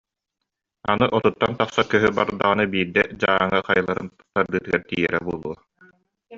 Аны 0.93 1.09
отуттан 1.17 1.53
тахса 1.59 1.83
көһү 1.91 2.09
бардаҕына 2.17 2.65
биирдэ 2.73 3.03
Дьааҥы 3.19 3.59
хайаларын 3.67 4.09
тардыытыгар 4.33 4.81
тиийэрэ 4.89 5.19
буолуо 5.25 5.55